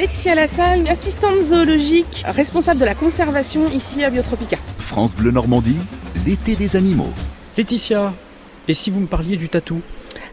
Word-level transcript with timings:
Laetitia 0.00 0.34
Lassalle, 0.34 0.88
assistante 0.88 1.38
zoologique, 1.40 2.24
responsable 2.24 2.80
de 2.80 2.86
la 2.86 2.94
conservation 2.94 3.68
ici 3.70 4.02
à 4.02 4.08
Biotropica. 4.08 4.56
France 4.78 5.14
Bleu 5.14 5.30
Normandie, 5.30 5.76
l'été 6.26 6.56
des 6.56 6.74
animaux. 6.74 7.10
Laetitia, 7.58 8.14
et 8.66 8.72
si 8.72 8.90
vous 8.90 9.00
me 9.00 9.06
parliez 9.06 9.36
du 9.36 9.50
tatou? 9.50 9.82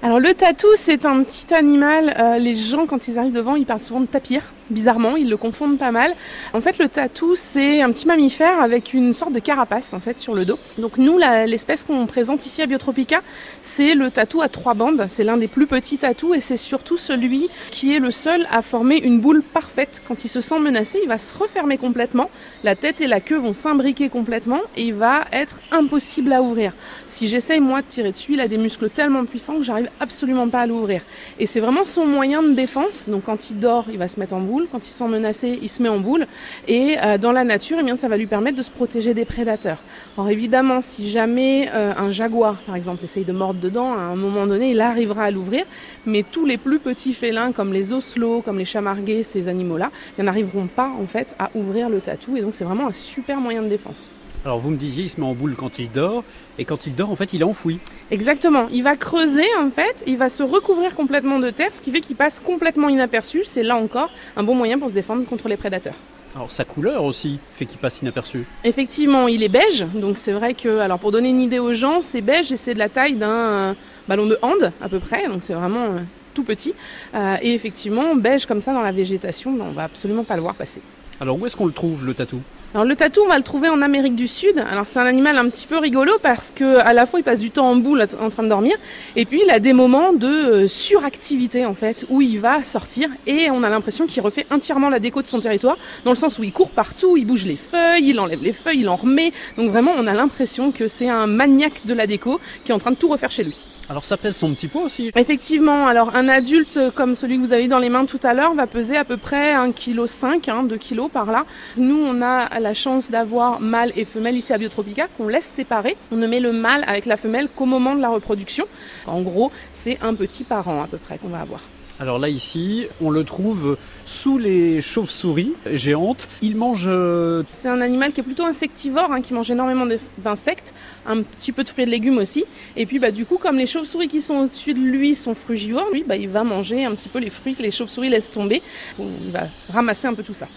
Alors 0.01 0.21
le 0.21 0.33
tatou, 0.33 0.69
c'est 0.75 1.05
un 1.05 1.21
petit 1.21 1.53
animal. 1.53 2.15
euh, 2.17 2.37
les 2.37 2.55
gens, 2.55 2.85
quand 2.85 3.09
ils 3.09 3.19
arrivent 3.19 3.33
devant, 3.33 3.57
ils 3.57 3.65
parlent 3.65 3.81
souvent 3.81 3.99
de 3.99 4.05
tapir. 4.05 4.41
Bizarrement, 4.69 5.15
ils 5.15 5.29
le 5.29 5.37
confondent 5.37 5.77
pas 5.77 5.91
mal. 5.91 6.13
En 6.53 6.61
fait, 6.61 6.77
le 6.77 6.89
tatou, 6.89 7.35
c'est 7.35 7.81
un 7.81 7.91
petit 7.91 8.05
mammifère 8.05 8.61
avec 8.61 8.93
une 8.93 9.13
sorte 9.13 9.31
de 9.31 9.39
carapace 9.39 9.93
en 9.93 9.99
fait 9.99 10.19
sur 10.19 10.33
le 10.33 10.45
dos. 10.45 10.59
Donc 10.77 10.97
nous, 10.97 11.17
l'espèce 11.17 11.83
qu'on 11.83 12.05
présente 12.05 12.45
ici 12.45 12.61
à 12.61 12.65
Biotropica, 12.65 13.21
c'est 13.61 13.95
le 13.95 14.11
tatou 14.11 14.41
à 14.41 14.49
trois 14.49 14.73
bandes. 14.73 15.05
C'est 15.09 15.23
l'un 15.23 15.37
des 15.37 15.47
plus 15.47 15.67
petits 15.67 15.97
tatous 15.97 16.35
et 16.35 16.41
c'est 16.41 16.57
surtout 16.57 16.97
celui 16.97 17.49
qui 17.71 17.95
est 17.95 17.99
le 17.99 18.11
seul 18.11 18.47
à 18.51 18.61
former 18.61 18.97
une 18.97 19.19
boule 19.19 19.41
parfaite. 19.41 20.01
Quand 20.07 20.25
il 20.25 20.27
se 20.27 20.41
sent 20.41 20.59
menacé, 20.59 20.99
il 21.01 21.07
va 21.07 21.17
se 21.17 21.37
refermer 21.37 21.77
complètement. 21.77 22.29
La 22.63 22.75
tête 22.75 22.99
et 22.99 23.07
la 23.07 23.21
queue 23.21 23.37
vont 23.37 23.53
s'imbriquer 23.53 24.09
complètement 24.09 24.59
et 24.75 24.83
il 24.83 24.93
va 24.93 25.25
être 25.31 25.59
impossible 25.71 26.33
à 26.33 26.41
ouvrir. 26.41 26.73
Si 27.05 27.27
j'essaye 27.27 27.59
moi 27.59 27.81
de 27.81 27.87
tirer 27.87 28.11
dessus, 28.11 28.33
il 28.33 28.41
a 28.41 28.47
des 28.47 28.57
muscles 28.57 28.89
tellement 28.89 29.23
puissants 29.25 29.57
que 29.57 29.63
j'arrive 29.63 29.89
absolument 29.99 30.49
pas 30.49 30.61
à 30.61 30.67
l'ouvrir. 30.67 31.01
Et 31.39 31.45
c'est 31.45 31.59
vraiment 31.59 31.85
son 31.85 32.05
moyen 32.05 32.41
de 32.41 32.53
défense. 32.53 33.07
Donc 33.07 33.25
quand 33.25 33.49
il 33.49 33.59
dort, 33.59 33.85
il 33.91 33.97
va 33.97 34.07
se 34.07 34.19
mettre 34.19 34.33
en 34.33 34.39
boule. 34.39 34.56
Quand 34.71 34.79
il 34.79 34.89
se 34.89 34.97
sent 34.97 35.07
menacé, 35.07 35.59
il 35.61 35.69
se 35.69 35.83
met 35.83 35.89
en 35.89 35.99
boule. 35.99 36.25
Et 36.67 36.97
euh, 37.03 37.17
dans 37.17 37.31
la 37.31 37.43
nature, 37.43 37.77
eh 37.79 37.83
bien, 37.83 37.95
ça 37.95 38.07
va 38.07 38.17
lui 38.17 38.25
permettre 38.25 38.57
de 38.57 38.61
se 38.61 38.71
protéger 38.71 39.13
des 39.13 39.25
prédateurs. 39.25 39.77
Alors 40.17 40.29
évidemment, 40.29 40.81
si 40.81 41.09
jamais 41.09 41.69
euh, 41.73 41.93
un 41.97 42.09
jaguar, 42.09 42.55
par 42.65 42.75
exemple, 42.75 43.03
essaye 43.05 43.25
de 43.25 43.33
mordre 43.33 43.59
dedans, 43.59 43.93
à 43.93 44.01
un 44.01 44.15
moment 44.15 44.47
donné, 44.47 44.71
il 44.71 44.81
arrivera 44.81 45.25
à 45.25 45.31
l'ouvrir. 45.31 45.65
Mais 46.05 46.23
tous 46.23 46.45
les 46.45 46.57
plus 46.57 46.79
petits 46.79 47.13
félins, 47.13 47.51
comme 47.51 47.73
les 47.73 47.93
oslots, 47.93 48.41
comme 48.41 48.57
les 48.57 48.65
chamargués, 48.65 49.23
ces 49.23 49.47
animaux-là, 49.47 49.91
n'arriveront 50.17 50.67
pas 50.67 50.89
en 50.89 51.07
fait 51.07 51.35
à 51.39 51.49
ouvrir 51.55 51.89
le 51.89 51.99
tatou. 51.99 52.37
Et 52.37 52.41
donc 52.41 52.55
c'est 52.55 52.65
vraiment 52.65 52.87
un 52.87 52.93
super 52.93 53.39
moyen 53.39 53.61
de 53.61 53.67
défense. 53.67 54.13
Alors 54.47 54.59
vous 54.59 54.69
me 54.69 54.77
disiez, 54.77 55.03
il 55.03 55.09
se 55.09 55.19
met 55.19 55.25
en 55.25 55.33
boule 55.33 55.55
quand 55.57 55.77
il 55.77 55.91
dort, 55.91 56.23
et 56.57 56.63
quand 56.63 56.87
il 56.87 56.95
dort, 56.95 57.11
en 57.11 57.17
fait, 57.17 57.33
il 57.33 57.41
est 57.41 57.43
enfoui. 57.43 57.79
Exactement. 58.11 58.69
Il 58.71 58.81
va 58.81 58.95
creuser 58.95 59.43
en 59.59 59.69
fait, 59.69 60.05
il 60.07 60.15
va 60.15 60.29
se 60.29 60.41
recouvrir 60.41 60.95
complètement 60.95 61.39
de 61.39 61.49
terre, 61.49 61.71
ce 61.73 61.81
qui 61.81 61.91
fait 61.91 61.99
qu'il 61.99 62.15
passe 62.15 62.39
complètement 62.39 62.87
inaperçu. 62.87 63.41
C'est 63.43 63.61
là 63.61 63.75
encore 63.75 64.09
un 64.37 64.43
bon 64.43 64.55
moyen 64.55 64.79
pour 64.79 64.87
se 64.87 64.93
défendre 64.93 65.25
contre 65.25 65.49
les 65.49 65.57
prédateurs. 65.57 65.95
Alors 66.33 66.49
sa 66.49 66.63
couleur 66.63 67.03
aussi 67.03 67.39
fait 67.51 67.65
qu'il 67.65 67.77
passe 67.77 68.01
inaperçu. 68.01 68.45
Effectivement, 68.63 69.27
il 69.27 69.43
est 69.43 69.49
beige, 69.49 69.85
donc 69.95 70.17
c'est 70.17 70.31
vrai 70.31 70.53
que, 70.53 70.79
alors 70.79 70.99
pour 70.99 71.11
donner 71.11 71.27
une 71.27 71.41
idée 71.41 71.59
aux 71.59 71.73
gens, 71.73 72.01
c'est 72.01 72.21
beige 72.21 72.49
et 72.49 72.55
c'est 72.55 72.73
de 72.73 72.79
la 72.79 72.87
taille 72.87 73.15
d'un 73.15 73.27
euh, 73.27 73.73
ballon 74.07 74.27
de 74.27 74.39
hand 74.41 74.71
à 74.79 74.87
peu 74.87 74.99
près, 74.99 75.27
donc 75.27 75.39
c'est 75.41 75.55
vraiment 75.55 75.87
euh, 75.87 75.99
tout 76.33 76.43
petit. 76.43 76.73
Euh, 77.15 77.35
et 77.41 77.53
effectivement, 77.53 78.15
beige 78.15 78.45
comme 78.45 78.61
ça 78.61 78.71
dans 78.71 78.81
la 78.81 78.93
végétation, 78.93 79.51
ben, 79.51 79.65
on 79.67 79.73
va 79.73 79.83
absolument 79.83 80.23
pas 80.23 80.35
le 80.37 80.41
voir 80.41 80.55
passer. 80.55 80.81
Alors 81.19 81.39
où 81.39 81.45
est-ce 81.47 81.57
qu'on 81.57 81.65
le 81.65 81.71
trouve, 81.71 82.05
le 82.05 82.13
tatou? 82.13 82.39
Alors 82.73 82.85
le 82.85 82.95
tatou, 82.95 83.21
on 83.25 83.27
va 83.27 83.37
le 83.37 83.43
trouver 83.43 83.69
en 83.69 83.81
Amérique 83.81 84.15
du 84.15 84.27
Sud. 84.27 84.63
Alors 84.69 84.87
c'est 84.87 84.99
un 84.99 85.05
animal 85.05 85.37
un 85.37 85.49
petit 85.49 85.65
peu 85.65 85.79
rigolo 85.79 86.11
parce 86.21 86.51
que 86.51 86.77
à 86.77 86.93
la 86.93 87.07
fois 87.07 87.19
il 87.19 87.23
passe 87.23 87.39
du 87.39 87.49
temps 87.49 87.69
en 87.71 87.75
boule 87.75 88.05
en 88.21 88.29
train 88.29 88.43
de 88.43 88.49
dormir 88.49 88.75
et 89.15 89.25
puis 89.25 89.41
il 89.43 89.49
a 89.49 89.59
des 89.59 89.73
moments 89.73 90.13
de 90.13 90.27
euh, 90.27 90.67
suractivité 90.67 91.65
en 91.65 91.73
fait 91.73 92.05
où 92.09 92.21
il 92.21 92.39
va 92.39 92.63
sortir 92.63 93.09
et 93.25 93.49
on 93.49 93.63
a 93.63 93.69
l'impression 93.69 94.05
qu'il 94.05 94.21
refait 94.21 94.45
entièrement 94.51 94.89
la 94.89 94.99
déco 94.99 95.21
de 95.23 95.27
son 95.27 95.39
territoire 95.39 95.77
dans 96.03 96.11
le 96.11 96.17
sens 96.17 96.37
où 96.37 96.43
il 96.43 96.51
court 96.51 96.69
partout, 96.69 97.17
il 97.17 97.25
bouge 97.25 97.45
les 97.45 97.55
feuilles, 97.55 98.09
il 98.09 98.19
enlève 98.19 98.43
les 98.43 98.53
feuilles, 98.53 98.81
il 98.81 98.89
en 98.89 98.95
remet. 98.95 99.31
Donc 99.57 99.71
vraiment 99.71 99.93
on 99.97 100.05
a 100.05 100.13
l'impression 100.13 100.71
que 100.71 100.87
c'est 100.87 101.09
un 101.09 101.25
maniaque 101.25 101.85
de 101.85 101.95
la 101.95 102.05
déco 102.05 102.39
qui 102.63 102.71
est 102.71 102.75
en 102.75 102.79
train 102.79 102.91
de 102.91 102.97
tout 102.97 103.07
refaire 103.07 103.31
chez 103.31 103.43
lui. 103.43 103.55
Alors 103.89 104.03
ça 104.03 104.17
pèse 104.17 104.35
son 104.35 104.53
petit 104.53 104.67
poids 104.67 104.83
aussi. 104.83 105.11
Effectivement, 105.15 105.87
alors 105.87 106.13
un 106.15 106.27
adulte 106.27 106.77
comme 106.93 107.15
celui 107.15 107.37
que 107.37 107.41
vous 107.41 107.53
avez 107.53 107.69
dans 107.69 107.79
les 107.79 107.87
mains 107.87 108.05
tout 108.05 108.19
à 108.23 108.33
l'heure 108.33 108.53
va 108.53 108.67
peser 108.67 108.97
à 108.97 109.05
peu 109.05 109.15
près 109.15 109.53
1,5 109.55 110.41
kg, 110.41 110.49
hein, 110.49 110.63
2 110.63 110.77
kg 110.77 111.09
par 111.09 111.31
là. 111.31 111.45
Nous, 111.77 111.97
on 111.97 112.21
a 112.21 112.59
la 112.59 112.73
chance 112.73 113.09
d'avoir 113.09 113.61
mâle 113.61 113.93
et 113.95 114.03
femelle 114.03 114.35
ici 114.35 114.51
à 114.51 114.57
Biotropica 114.57 115.07
qu'on 115.17 115.29
laisse 115.29 115.45
séparer. 115.45 115.95
On 116.11 116.17
ne 116.17 116.27
met 116.27 116.41
le 116.41 116.51
mâle 116.51 116.83
avec 116.85 117.05
la 117.05 117.15
femelle 117.15 117.47
qu'au 117.47 117.65
moment 117.65 117.95
de 117.95 118.01
la 118.01 118.09
reproduction. 118.09 118.65
En 119.05 119.21
gros, 119.21 119.51
c'est 119.73 119.97
un 120.01 120.13
petit 120.15 120.43
par 120.43 120.67
an 120.67 120.83
à 120.83 120.87
peu 120.87 120.97
près 120.97 121.17
qu'on 121.17 121.29
va 121.29 121.39
avoir. 121.39 121.61
Alors 121.99 122.19
là, 122.19 122.29
ici, 122.29 122.85
on 123.01 123.09
le 123.09 123.23
trouve 123.23 123.75
sous 124.05 124.37
les 124.37 124.81
chauves-souris 124.81 125.53
géantes. 125.71 126.27
Il 126.43 126.55
mange... 126.55 126.85
euh, 126.87 127.41
C'est 127.49 127.69
un 127.69 127.81
animal 127.81 128.13
qui 128.13 128.19
est 128.19 128.23
plutôt 128.23 128.45
insectivore, 128.45 129.11
hein, 129.11 129.21
qui 129.21 129.33
mange 129.33 129.49
énormément 129.49 129.85
d'ins- 129.87 130.13
d'insectes, 130.23 130.75
un 131.07 131.23
petit 131.23 131.51
peu 131.51 131.63
de 131.63 131.69
fruits 131.69 131.83
et 131.83 131.85
de 131.87 131.91
légumes 131.91 132.19
aussi. 132.19 132.45
Et 132.75 132.85
puis 132.85 132.99
bah, 132.99 133.09
du 133.09 133.25
coup, 133.25 133.39
comme 133.39 133.57
les 133.57 133.65
chauves-souris 133.65 134.07
qui 134.07 134.21
sont 134.21 134.35
au-dessus 134.35 134.75
de 134.75 134.79
lui 134.79 135.15
sont 135.15 135.33
frugivores, 135.33 135.87
lui, 135.91 136.03
bah, 136.03 136.15
il 136.17 136.29
va 136.29 136.43
manger 136.43 136.85
un 136.85 136.93
petit 136.93 137.09
peu 137.09 137.17
les 137.17 137.31
fruits 137.31 137.55
que 137.55 137.63
les 137.63 137.71
chauves-souris 137.71 138.09
laissent 138.09 138.29
tomber. 138.29 138.61
Il 138.99 139.31
va 139.31 139.47
ramasser 139.73 140.07
un 140.07 140.13
peu 140.13 140.21
tout 140.23 140.35
ça. 140.35 140.47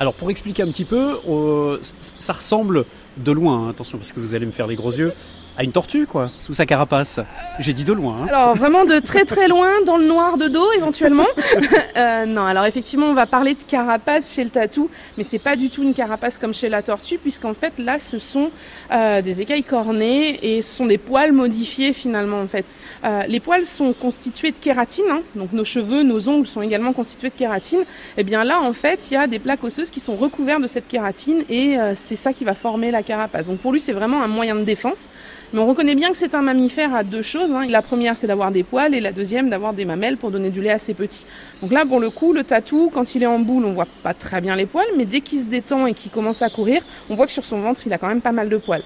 Alors 0.00 0.14
pour 0.14 0.30
expliquer 0.30 0.62
un 0.64 0.68
petit 0.70 0.84
peu, 0.84 1.16
euh, 1.28 1.78
ça 2.20 2.32
ressemble 2.32 2.84
de 3.16 3.32
loin, 3.32 3.66
hein, 3.66 3.70
attention 3.70 3.98
parce 3.98 4.12
que 4.12 4.20
vous 4.20 4.34
allez 4.36 4.46
me 4.46 4.52
faire 4.52 4.68
des 4.68 4.76
gros 4.76 4.92
yeux, 4.92 5.12
à 5.58 5.64
une 5.64 5.72
tortue 5.72 6.06
quoi, 6.06 6.30
sous 6.38 6.54
sa 6.54 6.66
carapace. 6.66 7.18
J'ai 7.58 7.72
dit 7.72 7.82
de 7.82 7.92
loin. 7.92 8.18
hein. 8.22 8.26
Alors 8.28 8.54
vraiment 8.54 8.84
de 8.84 9.00
très 9.00 9.24
très 9.24 9.48
loin, 9.48 9.68
dans 9.84 9.96
le 9.96 10.06
noir 10.06 10.38
de 10.38 10.46
dos 10.48 10.72
éventuellement. 10.76 11.26
Euh, 11.96 12.26
non, 12.26 12.44
alors 12.44 12.64
effectivement 12.66 13.06
on 13.06 13.14
va 13.14 13.26
parler 13.26 13.54
de 13.54 13.62
carapace 13.64 14.32
chez 14.34 14.44
le 14.44 14.50
tatou, 14.50 14.88
mais 15.16 15.24
c'est 15.24 15.40
pas 15.40 15.56
du 15.56 15.68
tout 15.68 15.82
une 15.82 15.94
carapace 15.94 16.38
comme 16.38 16.54
chez 16.54 16.68
la 16.68 16.80
tortue, 16.80 17.18
puisqu'en 17.18 17.54
fait 17.54 17.72
là 17.78 17.98
ce 17.98 18.20
sont 18.20 18.50
euh, 18.92 19.20
des 19.20 19.40
écailles 19.40 19.64
cornées 19.64 20.38
et 20.42 20.62
ce 20.62 20.72
sont 20.72 20.86
des 20.86 20.98
poils 20.98 21.32
modifiés 21.32 21.92
finalement 21.92 22.40
en 22.40 22.46
fait. 22.46 22.84
Euh, 23.04 23.22
les 23.26 23.40
poils 23.40 23.66
sont 23.66 23.92
constitués 23.92 24.52
de 24.52 24.58
kératine, 24.58 25.06
hein, 25.10 25.22
donc 25.34 25.52
nos 25.52 25.64
cheveux, 25.64 26.04
nos 26.04 26.28
ongles 26.28 26.46
sont 26.46 26.62
également 26.62 26.92
constitués 26.92 27.30
de 27.30 27.34
kératine. 27.34 27.80
Et 28.16 28.22
bien 28.22 28.44
là 28.44 28.60
en 28.60 28.72
fait 28.72 29.10
il 29.10 29.14
y 29.14 29.16
a 29.16 29.26
des 29.26 29.40
plaques 29.40 29.64
osseuses 29.64 29.90
qui 29.90 29.98
sont 30.00 30.14
recouvertes 30.14 30.62
de 30.62 30.68
cette 30.68 30.86
kératine 30.86 31.42
et 31.50 31.76
c'est 31.94 32.16
ça 32.16 32.32
qui 32.32 32.44
va 32.44 32.54
former 32.54 32.92
la 32.92 33.02
carapace. 33.02 33.48
Donc 33.48 33.58
pour 33.58 33.72
lui 33.72 33.80
c'est 33.80 33.92
vraiment 33.92 34.22
un 34.22 34.28
moyen 34.28 34.54
de 34.54 34.62
défense. 34.62 35.10
Mais 35.52 35.60
on 35.60 35.66
reconnaît 35.66 35.94
bien 35.94 36.10
que 36.10 36.16
c'est 36.16 36.34
un 36.34 36.42
mammifère 36.42 36.94
à 36.94 37.04
deux 37.04 37.22
choses. 37.22 37.52
hein. 37.52 37.66
La 37.68 37.80
première, 37.82 38.16
c'est 38.16 38.26
d'avoir 38.26 38.50
des 38.50 38.62
poils 38.62 38.94
et 38.94 39.00
la 39.00 39.12
deuxième, 39.12 39.48
d'avoir 39.48 39.72
des 39.72 39.84
mamelles 39.84 40.16
pour 40.16 40.30
donner 40.30 40.50
du 40.50 40.60
lait 40.60 40.70
à 40.70 40.78
ses 40.78 40.94
petits. 40.94 41.24
Donc 41.62 41.72
là, 41.72 41.84
pour 41.86 42.00
le 42.00 42.10
coup, 42.10 42.32
le 42.32 42.44
tatou, 42.44 42.90
quand 42.92 43.14
il 43.14 43.22
est 43.22 43.26
en 43.26 43.38
boule, 43.38 43.64
on 43.64 43.72
voit 43.72 43.86
pas 44.02 44.14
très 44.14 44.40
bien 44.40 44.56
les 44.56 44.66
poils, 44.66 44.86
mais 44.96 45.06
dès 45.06 45.20
qu'il 45.20 45.40
se 45.40 45.46
détend 45.46 45.86
et 45.86 45.94
qu'il 45.94 46.10
commence 46.10 46.42
à 46.42 46.50
courir, 46.50 46.82
on 47.08 47.14
voit 47.14 47.26
que 47.26 47.32
sur 47.32 47.44
son 47.44 47.60
ventre, 47.60 47.82
il 47.86 47.92
a 47.92 47.98
quand 47.98 48.08
même 48.08 48.20
pas 48.20 48.32
mal 48.32 48.48
de 48.48 48.56
poils. 48.58 48.82